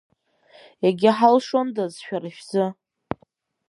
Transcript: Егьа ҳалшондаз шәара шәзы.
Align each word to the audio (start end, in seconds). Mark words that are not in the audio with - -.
Егьа 0.85 1.11
ҳалшондаз 1.17 1.93
шәара 2.03 2.29
шәзы. 2.35 2.65